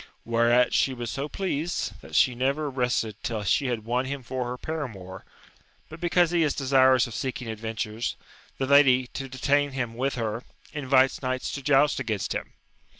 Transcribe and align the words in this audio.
Whereat 0.25 0.73
she 0.73 0.95
was 0.95 1.11
so 1.11 1.29
pleased, 1.29 2.01
that 2.01 2.15
she 2.15 2.33
never 2.33 2.71
rested 2.71 3.17
till 3.21 3.43
she 3.43 3.67
had 3.67 3.85
won 3.85 4.05
him 4.05 4.23
for 4.23 4.45
her 4.47 4.57
paramour; 4.57 5.23
but 5.89 6.01
because 6.01 6.31
he 6.31 6.41
is 6.41 6.55
desirous 6.55 7.05
of 7.05 7.13
seeking 7.13 7.47
adventures, 7.47 8.15
the 8.57 8.65
lady, 8.65 9.05
to 9.13 9.29
detain 9.29 9.73
him 9.73 9.93
with 9.93 10.15
her, 10.15 10.41
invites 10.73 11.21
knights 11.21 11.51
to 11.51 11.61
joust 11.61 11.99
against 11.99 12.33
him. 12.33 12.53